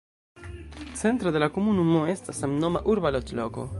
Centro 1.01 1.31
de 1.35 1.43
la 1.43 1.49
komunumo 1.57 2.01
estas 2.15 2.43
samnoma 2.45 2.83
urba 2.95 3.13
loĝloko. 3.19 3.69